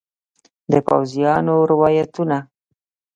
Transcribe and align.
د 0.71 0.73
پوځیانو 0.87 1.55
روایتونه 1.71 2.37